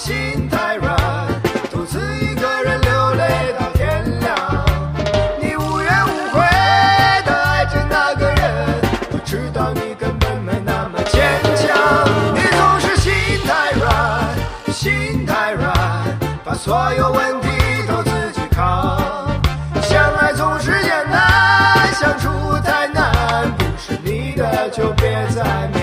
[0.00, 0.96] 心太软，
[1.70, 4.34] 独自一个人流泪到天亮。
[5.38, 6.40] 你无怨无悔
[7.26, 8.80] 的爱着那个人，
[9.12, 11.76] 我知道你根本没那么坚强。
[12.34, 13.12] 你总是心
[13.46, 15.70] 太软，心太软，
[16.46, 17.48] 把所有问题
[17.86, 18.98] 都自己扛。
[19.82, 25.79] 相爱总是艰难，相处太难，不是你的就别再。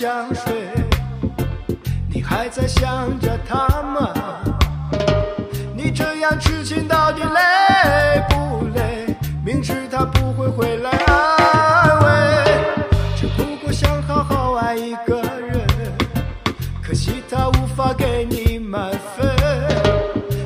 [0.00, 0.66] 香水，
[2.08, 4.08] 你还在想着他吗？
[5.76, 9.14] 你这样痴情到底累不累？
[9.44, 12.08] 明知他不会回来安慰，
[13.14, 15.68] 只不过想好好爱一个人。
[16.82, 19.28] 可惜他无法给你满分，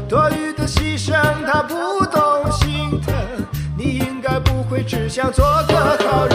[0.08, 1.14] 多余的牺牲
[1.46, 3.14] 他不懂心疼，
[3.78, 5.76] 你应该不会只想做个
[6.08, 6.33] 好人。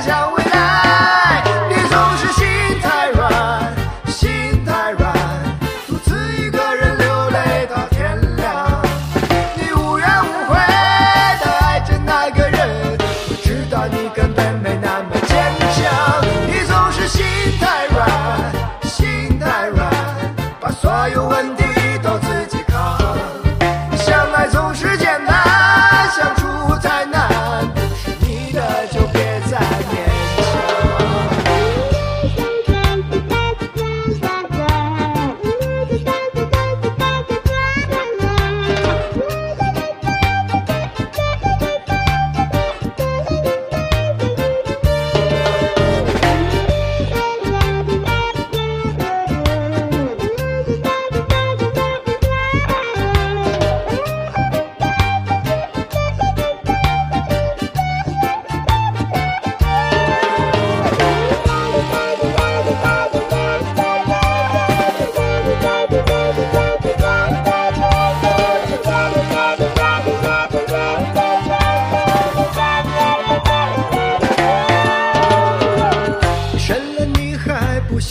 [0.00, 0.31] 自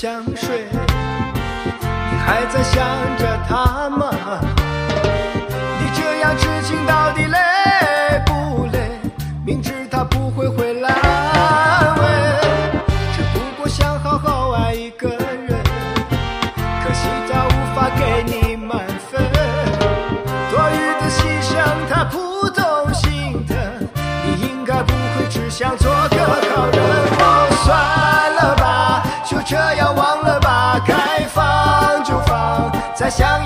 [0.01, 2.75] 香水你还在想
[3.19, 4.10] 着他吗？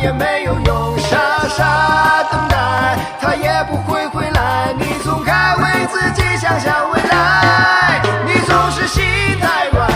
[0.05, 1.17] 也没有用，傻
[1.49, 4.71] 傻等待，他也不会回来。
[4.77, 8.03] 你总该为自己想想未来。
[8.23, 9.03] 你总是心
[9.41, 9.89] 太软，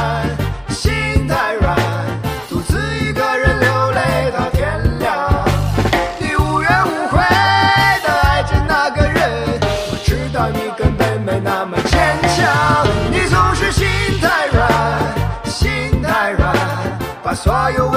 [0.70, 1.78] 心太软，
[2.50, 5.46] 独自一个人流泪到天亮。
[6.18, 7.20] 你无怨无悔
[8.04, 9.30] 的爱着那个人，
[9.92, 12.88] 我知道你根本没那么坚强。
[13.12, 13.88] 你总是心
[14.20, 14.68] 太软，
[15.46, 16.52] 心太软，
[17.22, 17.89] 把所有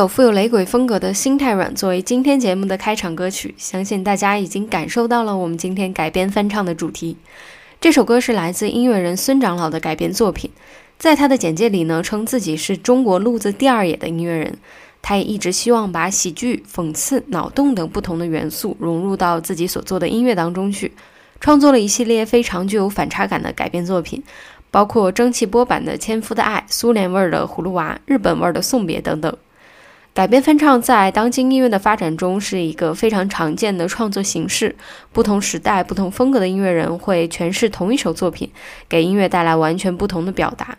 [0.00, 7.18] 首富有雷鬼风格的《心太软》作为今天节目的开场歌曲，相信大家已经感受到了我们今天改编翻唱的主题。
[7.82, 10.50] 这首歌是来自音乐人孙长老的改编作品，
[10.96, 14.56] 在他的简介里呢，称自己是中国路子第二野的音乐人。
[15.02, 20.90] 他也一直希望把喜剧、讽刺、脑洞等不同的元素融入到自己所做的音乐当中去，
[21.40, 24.22] 创作了一系列非常具有反差感的改编作品，
[24.70, 29.36] 包括蒸汽波版的《千夫的爱》、苏联味儿的《葫芦娃》、日本味儿的《送别》等等。
[30.12, 34.74] 改编翻唱在当今音乐的发展中是一个非常常见的创作形式。
[35.12, 38.50] 不同时代、不同风格的音乐人会诠释同一首作品，
[38.88, 40.76] 给音乐带来完全不同的表达。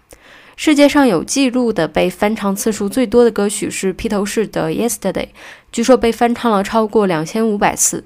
[0.58, 5.14] 世界上有记录的被翻唱次数最多的歌曲是披头士的《Yesterday》，
[5.72, 8.04] 据说被翻唱了超过两千五百次。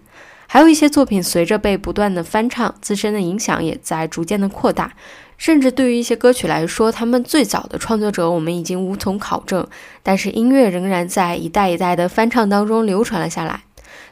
[0.47, 4.93] 还有一些作品随着被不断的翻唱，自身的影响也在逐渐的扩大。
[5.37, 9.67] 甚至对于一些歌曲来说，他们最早的创作者我们已经无从考证，
[10.01, 13.61] 但是音乐仍然在一代一代的翻唱当中流传了下来。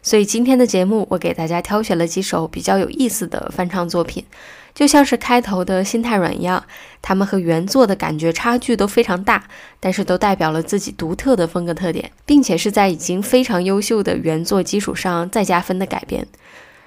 [0.02, 4.26] 所以今天的节目，我给大家挑选了几首比较有意思的翻唱作品，
[4.74, 6.62] 就像是开头的心太软一样，
[7.02, 9.46] 他们和原作的感觉差距都非常大，
[9.80, 16.28] 但是都代表了自己独特的风格特点，并且是在已经非常优秀的原作基础上再加分的改编。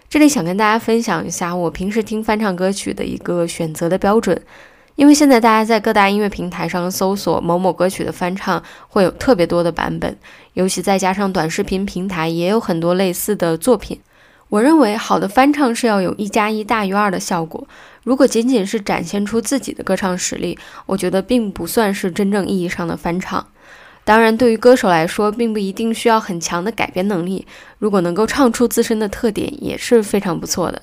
[0.09, 4.41] 这里想跟大家分享一下我平时听翻唱歌曲的一个选择的标准，
[4.95, 10.17] 因为现在大家在各大音乐平台上搜索某某歌曲的翻唱，会有特别多的版本，
[10.53, 14.01] 尤其再加上短视频平台也有很多类似的作品。
[14.49, 17.67] 我认为好的翻唱是要有一加一大于二的效果，
[18.05, 20.57] 如果仅仅是展现出自己的歌唱实力，
[20.87, 23.45] 我觉得并不算是真正意义上的翻唱。
[24.07, 27.45] 当然，对于歌手来说，并不一定需要很强的改编能力。
[27.81, 30.81] 如果能够唱出自身的特点，也是非常不错的。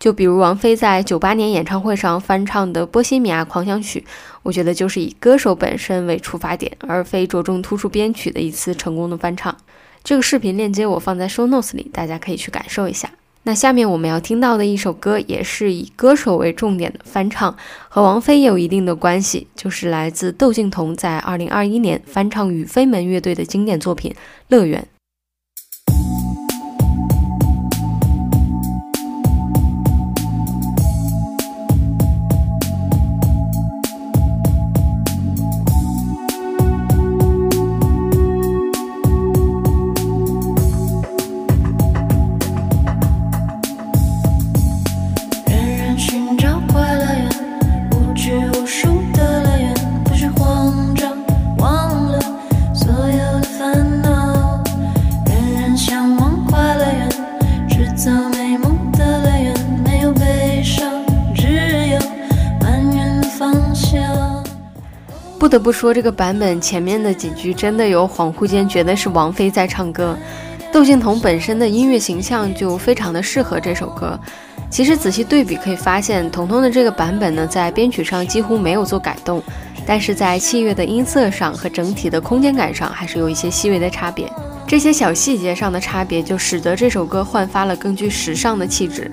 [0.00, 4.00] 就比如王菲在九八年演唱会上翻唱的《波西米亚狂想曲》，
[4.42, 9.56] 我觉得就是以歌手本身为出发点，而非着重突出编曲的一次成功的翻唱。
[10.02, 13.08] 这个视频链接我放在 show notes 里，大家可以去感受一下。
[13.46, 17.54] 那下面我们要听到的一首歌，也是以歌手为重点的翻唱，
[17.88, 24.10] 和王菲有一定的关系，就是来自窦靖童在二零二一年翻唱与飞门乐队的经典作品
[24.48, 24.80] 《乐园》。
[65.54, 70.18] 不得不说，这个版本前面的几句真的有恍惚间觉得是王菲在唱歌。
[70.72, 74.18] 窦靖童本身的音乐形象就非常的适合这首歌。
[74.68, 79.40] 其实仔细对比可以发现，童童的这个版本呢，在编曲上几乎没有做改动，
[79.86, 84.28] 但是在器乐的音色上和整体的空间感上还是有一些细微的差别。
[84.66, 89.08] 这些小细节上的差别，就使得这首歌焕发了更具时尚的气质。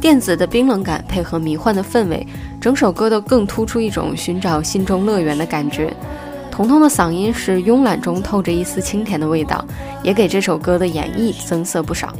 [0.00, 2.26] 电子的冰冷感配合迷幻的氛围，
[2.60, 5.92] 整首歌都更突出一种寻找心中乐园的感觉。
[6.50, 9.64] 彤彤的嗓音是慵懒中透着一丝清甜的味道，
[10.02, 12.12] 也给这首歌的演绎增色不少。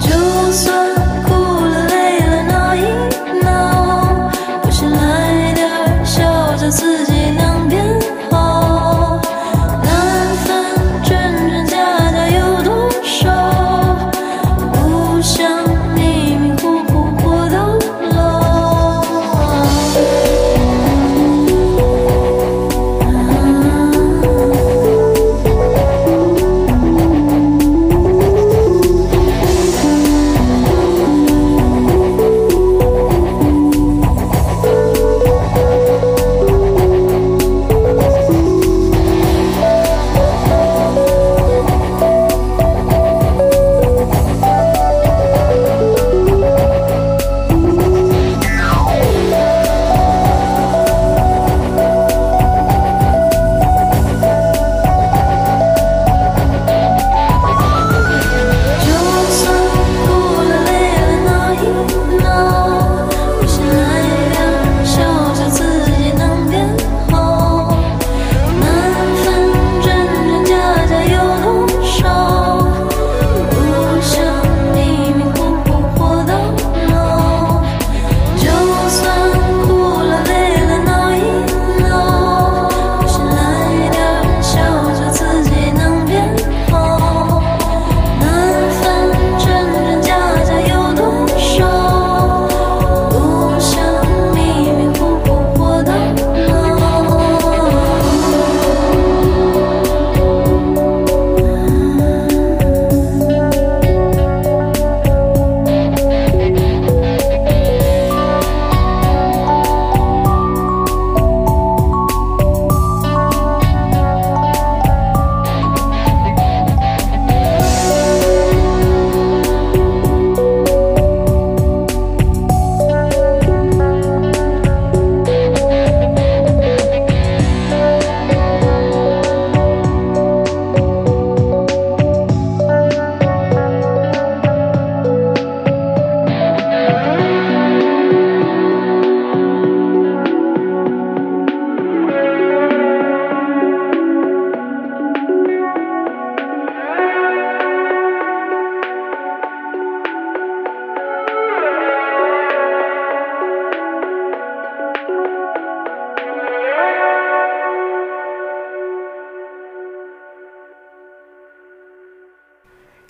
[0.00, 0.91] 就算。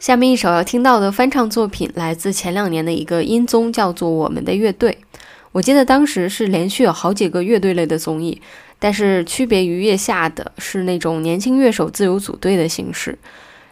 [0.03, 4.99] 下面一首要听到的翻唱作品来自前两年的一个音综，叫做《我们的乐队》。
[5.53, 8.43] 我记得当时是连续有好几个乐队类的综艺，
[8.81, 13.17] 但是区别于月下的是那种年轻乐手自由组队的形式。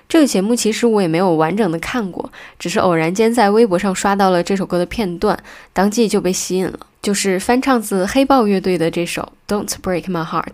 [0.09, 5.37] 这个节目其实我也没有完整的看过，只是偶然间在微博上刷到了这首歌的片段，
[5.73, 6.79] 当即就被吸引了。
[7.03, 10.45] 就是翻唱自黑豹乐队的这首《Don't Break My Heart》。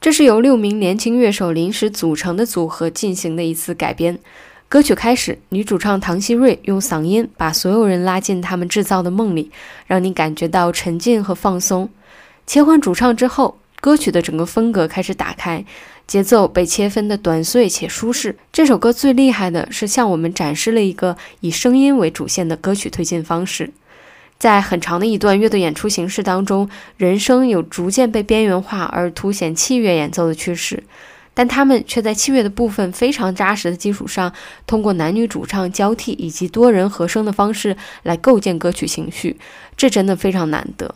[0.00, 4.18] 这是由六名年轻乐手临时组成的组合进行的一次改编。
[4.70, 9.50] 歌曲开始，女主唱唐希瑞用嗓音把所有人拉进他们制造的梦里，
[9.86, 11.88] 让你感觉到沉浸和放松。
[12.46, 15.64] 切换主唱之后，歌曲的整个风格开始打开，
[16.06, 18.36] 节奏被切分的短碎且舒适。
[18.52, 23.70] 这首歌最厉害的是向我们展示了一个以声音为主线的歌曲推进方式。
[24.38, 30.82] 在很长的一段乐队演出形式当中，人声有逐渐被边缘化而凸显器乐演奏的趋势。
[31.38, 34.32] 但他们却在器乐的部分非常扎实的基础上，
[34.66, 39.36] 通过男女主唱交替以及多人和声的方式来构建歌曲情绪，
[39.76, 40.92] 这真的非常难得。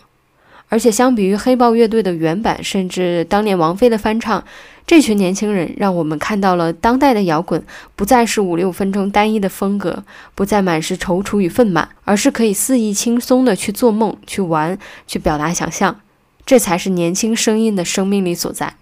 [0.68, 4.42] 而且相比于黑豹乐队的原版，甚至当年王菲的翻唱，
[4.84, 10.02] 这群年轻人让我们看到了当代的摇滚不再是五六分钟单一的风格，
[10.34, 16.00] 不再满是踌躇与愤满，而是可以肆意轻松的去做梦、去玩、去表达想象，
[16.44, 18.74] 这才是年轻声音的生命力所在。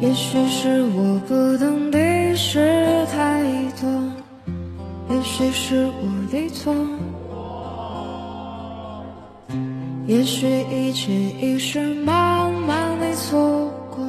[0.00, 3.42] 也许是我不懂的事太
[3.80, 3.88] 多，
[5.10, 6.72] 也许是我的错，
[10.06, 14.06] 也许一切已是慢慢的错过，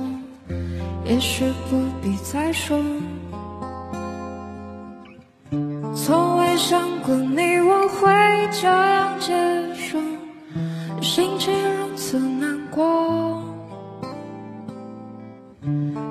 [1.06, 2.78] 也许不必再说。
[5.96, 8.12] 从未想过你我会
[8.52, 9.34] 这样结
[9.74, 9.98] 束，
[11.02, 13.42] 心情如此难过。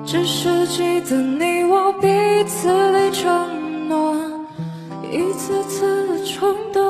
[0.03, 2.07] 只是记得你我彼
[2.47, 4.15] 此的承诺，
[5.11, 6.84] 一次次的冲动。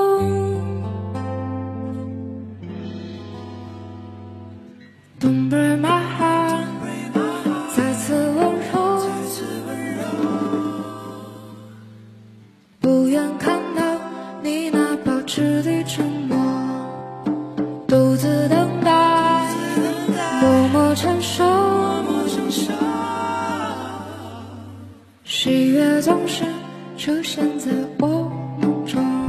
[25.46, 26.44] 喜悦总是
[26.98, 28.08] 出现在我
[28.60, 29.25] 梦中。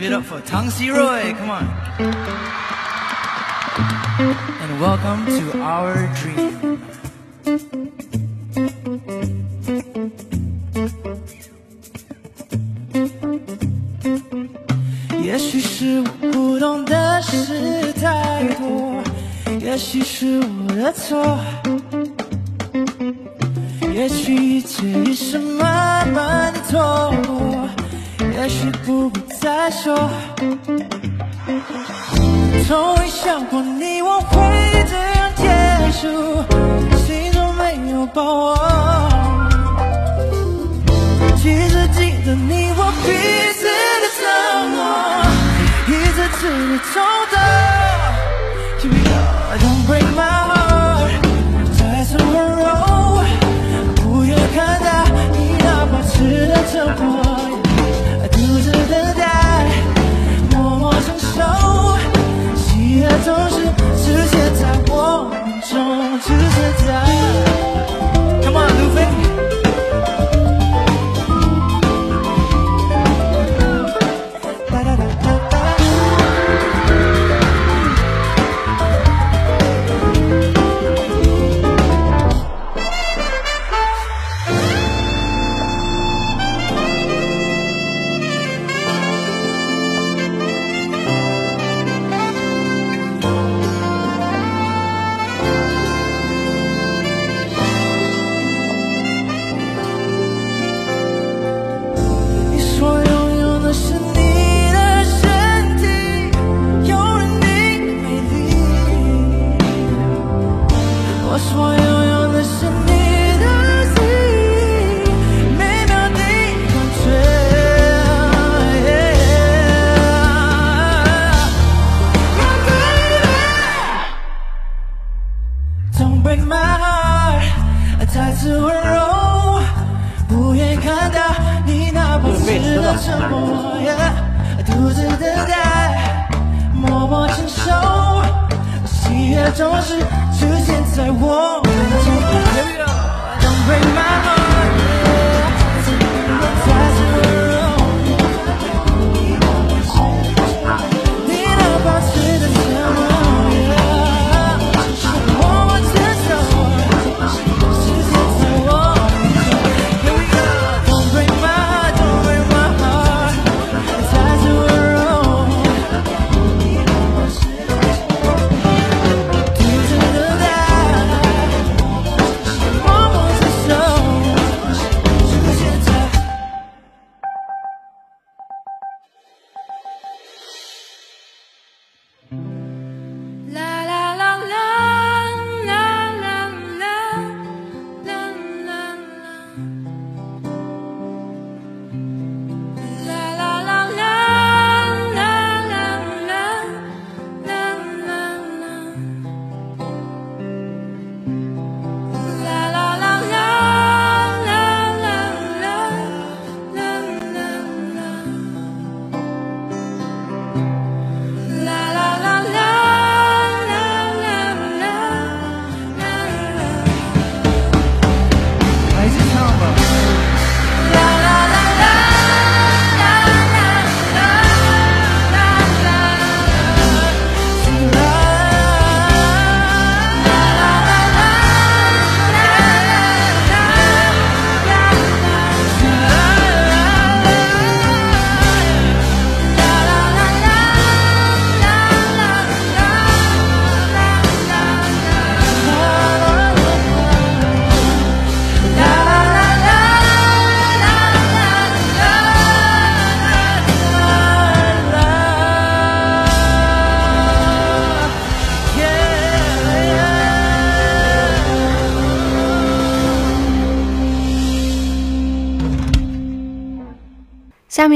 [0.00, 1.34] Give it up for Tang Si Roy.
[1.36, 1.64] Come on.
[4.62, 6.69] And welcome to our dream.
[32.70, 34.38] 从未想过你我会
[34.88, 35.42] 这样结
[35.90, 36.06] 束，
[37.04, 38.56] 心中没有把握。
[41.42, 43.10] 其实记得你我彼
[43.58, 43.66] 此
[44.02, 44.22] 的承
[44.70, 44.78] 诺，
[45.88, 47.69] 一次次的冲动。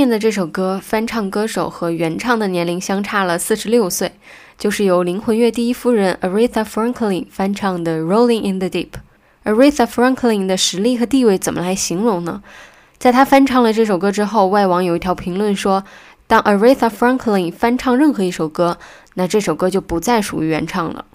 [0.05, 4.13] 面的这首歌，翻唱歌手和原唱的年龄相差了四十六岁，
[4.59, 8.89] 就是由灵魂乐第一夫人 Aretha Franklin 翻唱的《Rolling in the Deep》。
[9.51, 12.43] Aretha Franklin 的实力和地位怎么来形容呢？
[12.99, 15.83] 在她翻唱了这首歌之后，外网有一条评论说，
[16.27, 18.77] 当 Aretha Franklin 翻唱任何一首歌，
[19.15, 21.07] 那这首歌就不再属于原唱了。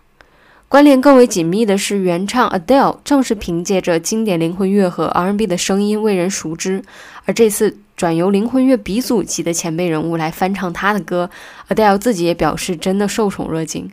[0.70, 6.84] 关联更为紧密的是，原唱 Adele 正是凭借着经典灵魂乐和 R&B 的声音为人熟知，
[7.26, 11.32] 而这次转由灵魂乐鼻祖级的前辈人物来翻唱她的歌
[11.70, 13.92] ，Adele 自己也表示真的受宠若惊。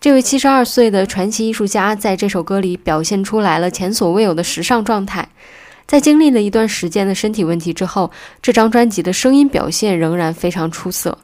[0.00, 5.28] 这位七十二岁的传奇艺术家在这首歌里表现出来了前所未有的时尚状态。
[5.88, 11.18] 在经历了一段时间的身体问题之后，这张专辑的声音表现仍然非常出色。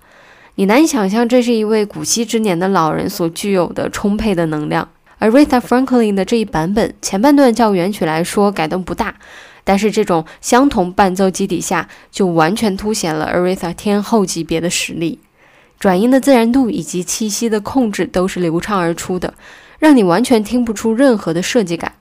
[0.58, 4.88] 你难以想象，这是一位古稀之年的老人所具有的充沛的能量。
[5.20, 9.16] Aretha Franklin 的这一版本，前半段较原曲来说改动不大，
[9.64, 15.18] 但是这种相同伴奏基底下，就完全凸显了 Aretha 天后级别的实力。
[15.78, 19.34] 转音的自然度以及气息的控制都是流畅而出的，
[19.78, 21.92] 让你完全听不出任何的设计感。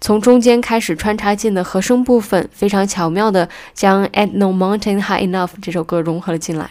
[0.00, 6.70] 从中间开始穿插进的和声部分，非常巧妙地将《At No Mountain High Enough》这首歌融合了进来，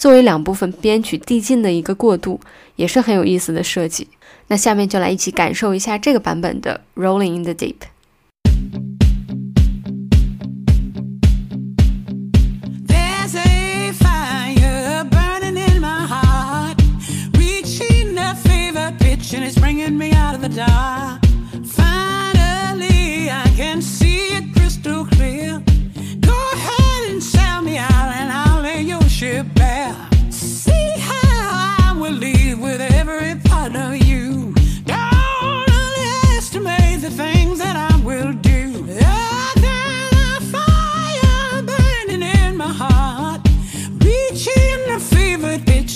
[0.00, 2.40] 作为两部分编曲递进的一个过渡，
[2.76, 4.08] 也是很有意思的设计。
[4.46, 7.74] 那下面就来一起感受一下这个版本的《Rolling in the Deep》。
[19.32, 21.19] And it's bringing me out of the dark.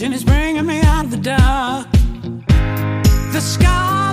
[0.04, 1.90] And it's bringing me out of the dark.
[3.32, 4.03] The scars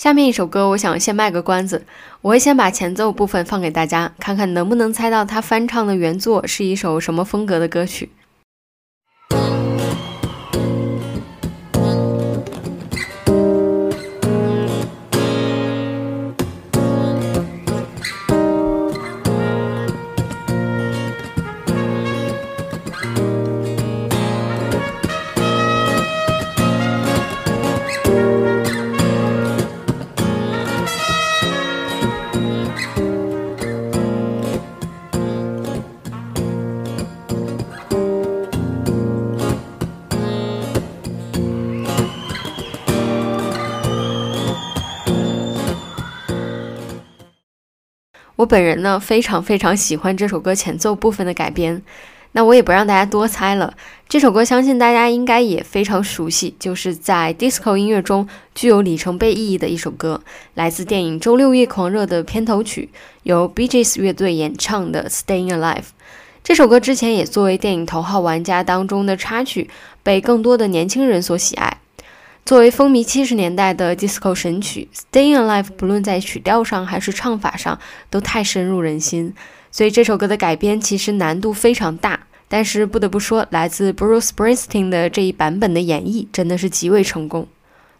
[0.00, 1.84] 下面一首歌，我想先卖个关子，
[2.22, 8.08] 我会先把前奏部分放给大家，看看能不能猜到他翻唱的原作是一首什么风格的歌曲。
[48.50, 51.80] 本人呢非常非常喜欢这首歌前奏部分的改编，
[52.32, 53.74] 那我也不让大家多猜了。
[54.08, 60.20] 这首歌相信大家应该也非常熟悉，就是在 disco 音乐中具有里程碑意义的一首歌，
[60.54, 62.88] 来自电影《周六夜狂热》的片头曲，
[63.22, 65.76] 由 Bee Gees 乐队演唱的《Staying Alive》。
[66.42, 69.70] 这首歌之前也作为电影《头号玩家》当中的插曲，
[70.02, 71.79] 被更多的年轻人所喜爱。
[72.44, 79.34] 作为风靡七十年代的 disco 神曲，《Stayin' Alive》不论在曲调上还是唱法上都太深入人心，
[79.70, 82.26] 所以这首歌的改编其实难度非常大。
[82.48, 87.46] 但是不得不说，来自 Bruce Springsteen 的这一版本的演绎真的是极为成功。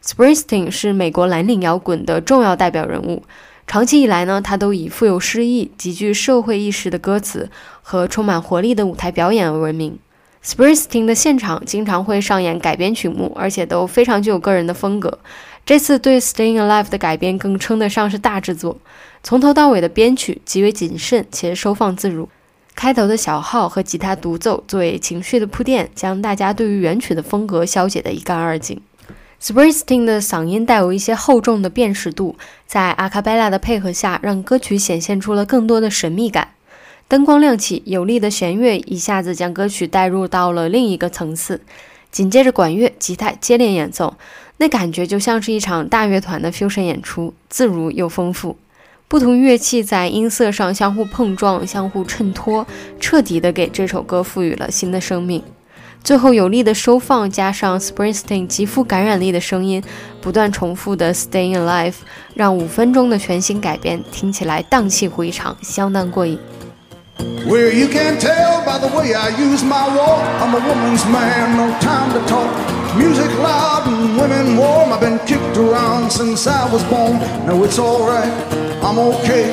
[0.04, 3.22] Springsteen 是美国蓝领摇滚的重要代表人物，
[3.68, 7.48] 长期以来呢，他都以富有诗意、极具社会意识的歌词
[7.82, 9.96] 和充满活力的舞台表演而闻名。
[10.44, 15.18] Springsteen 的现场经常会上演改编曲目，而且都非常具有个人的风格。
[15.66, 18.78] 这次对《Staying Alive》的改编更称得上是大制作，
[19.22, 22.28] 从头到尾的编曲极为谨慎且收放自如。
[22.74, 28.80] 开头的小号和吉他独奏作为情绪的铺垫，将大家对于原曲的风格消解得一干二净。
[29.42, 36.48] Springsteen 的嗓音带有一些厚重的辨识度，在阿卡贝拉的配合下，让歌曲显现出了更多的神秘感。
[37.10, 41.60] 灯光亮起，有力的弦乐一下子将歌曲带入到了另一个层次。
[42.12, 44.14] 紧接着，管乐、吉他接连演奏，
[44.58, 48.56] 那感觉就像是一场大乐团的 fusion 演出，自如又丰富。
[49.08, 52.64] 不同乐器在音色上相互碰撞、相互衬托，
[53.00, 55.42] 彻底的给这首歌赋予了新的生命。
[56.04, 59.82] 最后有力的收放，加上 Springsteen 极富感染力的声音，
[60.20, 61.94] 不断重复的 Staying Alive，
[62.34, 66.38] 让五分钟的全新改编听起来荡气回肠，相当过瘾。
[67.44, 70.22] Well, you can tell by the way I use my walk.
[70.40, 72.50] I'm a woman's man, no time to talk.
[72.96, 74.92] Music loud and women warm.
[74.92, 77.18] I've been kicked around since I was born.
[77.46, 78.32] No, it's alright,
[78.82, 79.50] I'm okay.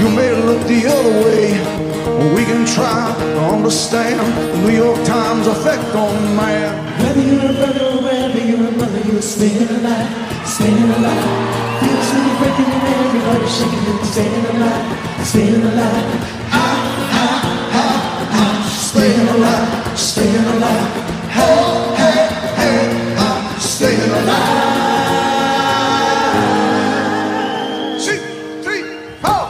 [0.00, 1.90] You may look the other way.
[2.34, 6.72] We can try to understand the New York Times effect on man.
[7.02, 10.08] Whether you're a brother or wherever you're a mother, you're staying alive,
[10.46, 11.80] staying alive.
[11.80, 16.39] Feel something breaking and everybody shaking and staying alive, staying alive.
[19.00, 20.92] Staying alive, staying alive.
[21.30, 21.56] Hey,
[21.96, 22.28] hey,
[22.60, 24.68] hey, I'm staying alive.
[28.04, 28.20] Two,
[28.62, 28.84] three,
[29.22, 29.44] four.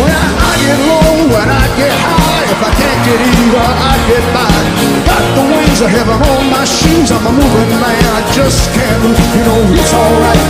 [0.00, 2.23] When I get low, when I get high,
[2.64, 4.48] I can't get even, I get by.
[5.04, 7.12] Got the wings of heaven on my shoes.
[7.12, 8.04] I'm a moving man.
[8.16, 9.20] I just can't move.
[9.36, 10.44] You know it's alright.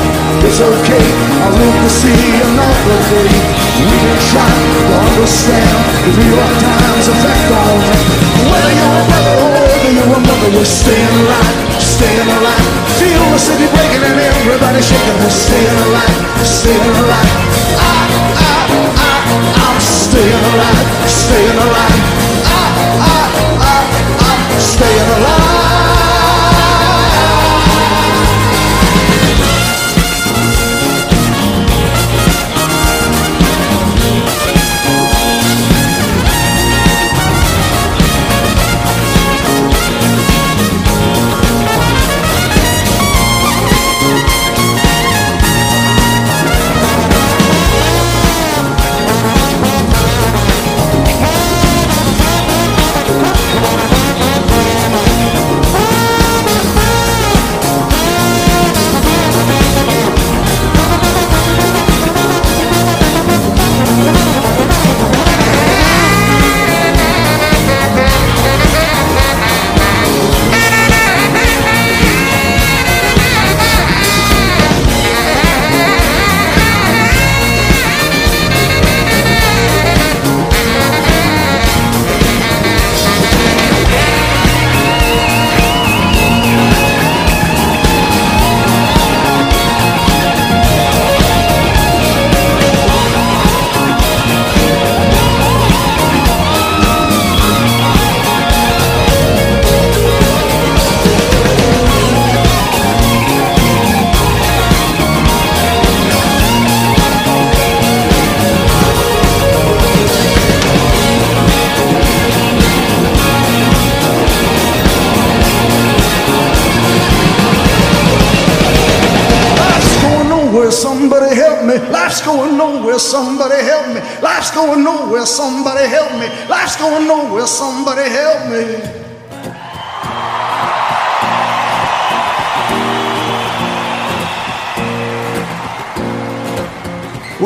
[0.46, 1.06] It's okay.
[1.42, 3.34] I'll live to see another day.
[3.82, 5.74] We can try to understand
[6.06, 7.98] the York Times effect on me.
[8.46, 12.66] Whether you're a brother or whether you're a mother, we're staying alive, staying alive.
[13.02, 15.18] Feel the city breaking and everybody shaking.
[15.18, 16.14] We're staying alive,
[16.46, 17.03] staying alive.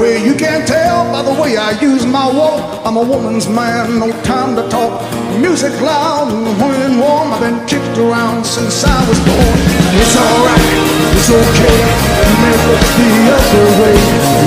[0.09, 2.81] Well, you can't tell by the way I use my walk.
[2.81, 5.05] I'm a woman's man, no time to talk.
[5.37, 7.29] Music loud and when warm.
[7.29, 9.57] I've been kicked around since I was born.
[10.01, 10.65] It's alright,
[11.13, 11.81] it's okay.
[12.41, 13.97] Look the other way.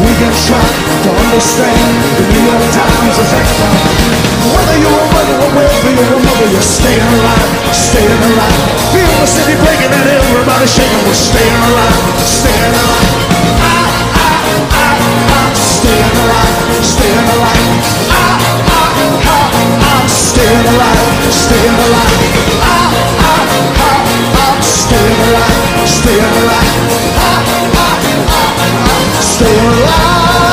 [0.01, 4.01] We can try to understand the New York Times effect
[4.49, 6.47] whether you're a mother or whether you're a mother.
[6.49, 8.57] You're staying alive, staying alive.
[8.97, 11.05] Feel the city breaking and everybody shaking.
[11.05, 13.13] We're staying alive, staying alive.
[13.61, 13.80] I,
[24.91, 26.71] staying alive, staying alive.
[29.21, 30.50] Staying alive,